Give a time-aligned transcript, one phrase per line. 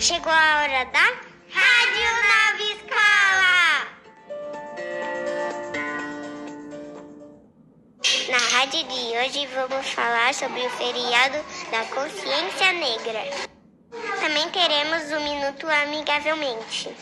[0.00, 1.06] Chegou a hora da
[1.50, 3.58] Rádio Nova Escola!
[8.30, 13.24] Na rádio de hoje vamos falar sobre o feriado da consciência negra.
[14.20, 16.94] Também teremos o Minuto Amigavelmente.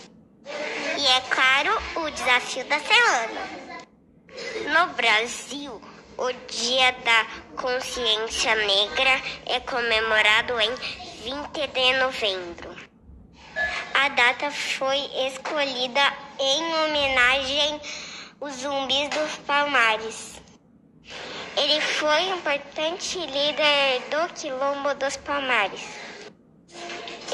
[0.96, 3.66] E é claro, o desafio da semana.
[4.72, 5.82] No Brasil,
[6.16, 7.26] o Dia da
[7.60, 10.74] Consciência Negra é comemorado em
[11.24, 12.75] 20 de novembro.
[14.06, 16.00] A data foi escolhida
[16.38, 17.80] em homenagem
[18.40, 20.40] aos zumbis dos Palmares.
[21.56, 25.82] Ele foi um importante líder do Quilombo dos Palmares.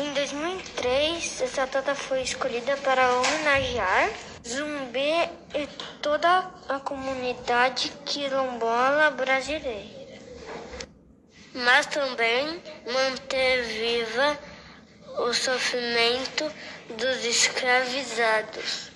[0.01, 4.11] Em 2003, essa data foi escolhida para homenagear
[4.49, 5.67] Zumbi e
[6.01, 10.19] toda a comunidade quilombola brasileira.
[11.53, 14.52] Mas também manter viva
[15.19, 16.51] o sofrimento
[16.97, 18.91] dos escravizados.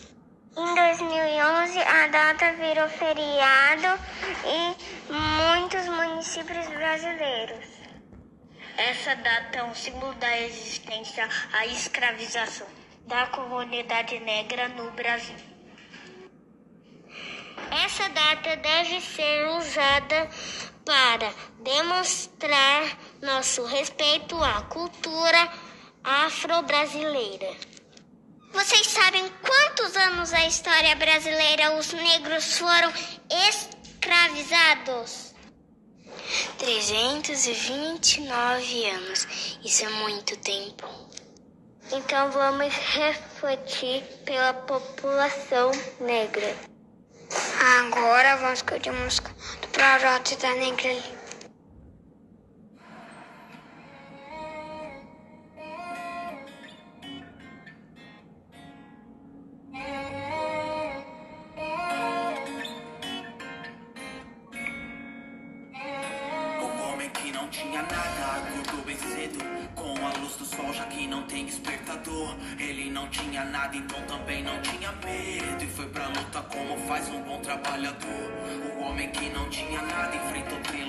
[0.57, 4.01] Em 2011, a data virou feriado
[4.45, 4.77] em
[5.13, 7.67] muitos municípios brasileiros.
[8.79, 12.67] Essa data é um símbolo da resistência à escravização
[13.07, 15.37] da comunidade negra no Brasil.
[17.85, 20.29] Essa data deve ser usada
[20.85, 25.66] para demonstrar nosso respeito à cultura
[26.07, 27.55] afro-brasileira.
[28.53, 32.93] Vocês sabem quantos anos a história brasileira os negros foram
[33.49, 35.35] escravizados?
[36.59, 39.27] 329 anos.
[39.65, 40.87] Isso é muito tempo.
[41.91, 46.55] Então vamos refletir pela população negra.
[47.81, 51.16] Agora vamos a música do Projeto da Negra
[67.83, 69.39] nada Acordou bem cedo.
[69.75, 72.35] Com a luz do sol Já que não tem despertador.
[72.59, 75.65] Ele não tinha nada, então também não tinha medo.
[75.65, 78.33] E foi pra luta como faz um bom trabalhador.
[78.77, 80.87] O homem que não tinha nada enfrentou o trem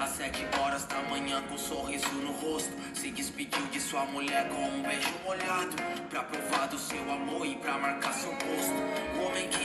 [0.00, 4.48] Às sete horas da manhã com um sorriso no rosto Se despediu de sua mulher
[4.48, 5.76] com um beijo molhado.
[6.10, 8.74] Pra provar do seu amor e pra marcar seu posto
[9.16, 9.63] O homem que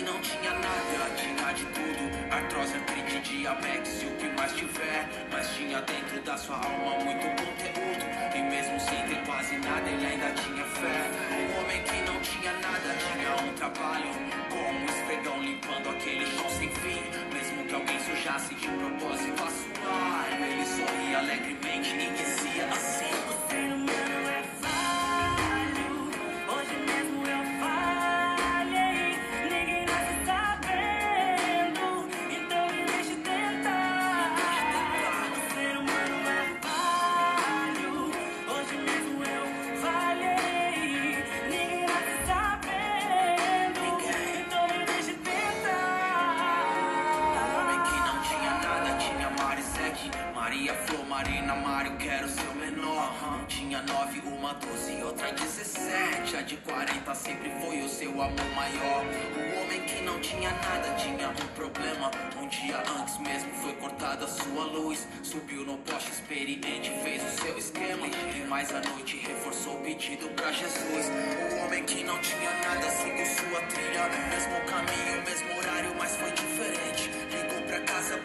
[2.40, 5.10] artrose, artrite, diabetes e o que mais tiver.
[5.32, 8.04] Mas tinha dentro da sua alma muito conteúdo.
[8.36, 11.00] E mesmo sem ter quase nada, ele ainda tinha fé.
[11.36, 14.12] Um homem que não tinha nada, tinha um trabalho.
[14.50, 17.02] Como um esfregão limpando aquele chão sem fim.
[17.34, 22.39] Mesmo que alguém sujasse de propósito a suar, ele sorria alegremente e dizia.
[50.60, 53.16] Maria, Flor, Marina, Mário, quero seu menor.
[53.24, 53.46] Uhum.
[53.46, 56.36] Tinha nove, uma doze, outra dezessete.
[56.36, 59.06] A de quarenta sempre foi o seu amor maior.
[59.06, 62.12] O homem que não tinha nada tinha um problema.
[62.42, 65.08] Um dia antes mesmo foi cortada sua luz.
[65.24, 68.08] Subiu no poste experiente, fez o seu esquema.
[68.08, 71.06] E mais à noite reforçou o pedido pra Jesus.
[71.54, 74.10] O homem que não tinha nada seguiu sua trilha.
[74.30, 76.69] Mesmo caminho, mesmo horário, mas foi diferente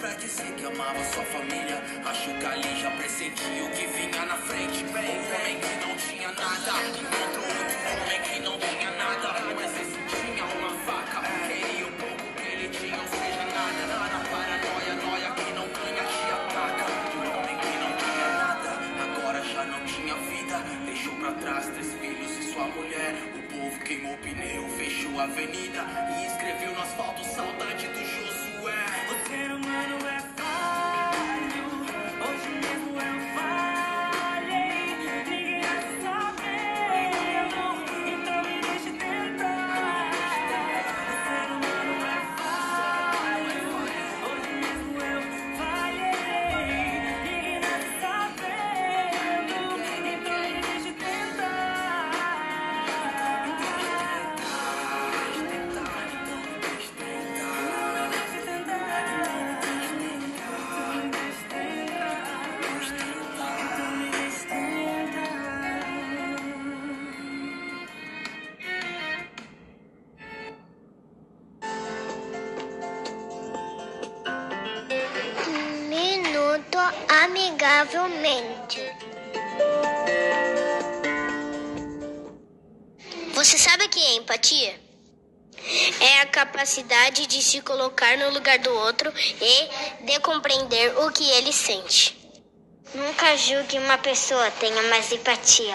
[0.04, 1.82] pra dizer que amava sua família.
[2.04, 4.84] Acho que ali já pressentia o que vinha na frente.
[4.92, 9.28] Bem, um homem que não tinha nada, encontra outro homem que não tinha nada.
[9.56, 13.82] Mas esse tinha uma faca, queria o pouco que ele tinha, ou seja, nada.
[13.96, 16.84] Nada paranoia, noia que não ganha, te ataca.
[17.08, 18.70] E um homem que não tinha nada,
[19.04, 20.56] agora já não tinha vida.
[20.84, 23.14] Deixou pra trás três filhos e sua mulher.
[23.38, 25.80] O povo queimou o pneu, fechou a avenida
[26.20, 29.13] e escreveu no asfalto saudade do Josué.
[77.84, 78.80] Provavelmente.
[83.34, 84.80] Você sabe o que é empatia?
[86.00, 91.28] É a capacidade de se colocar no lugar do outro e de compreender o que
[91.30, 92.16] ele sente.
[92.94, 95.74] Nunca julgue uma pessoa, tenha mais empatia.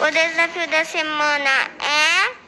[0.00, 2.38] O desafio da semana é.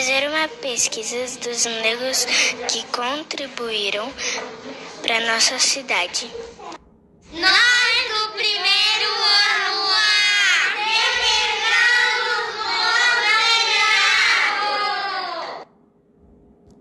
[0.00, 2.24] Fazer uma pesquisa dos negros
[2.70, 4.10] que contribuíram
[5.02, 6.26] para nossa cidade.
[7.34, 9.29] Nós, do primeiro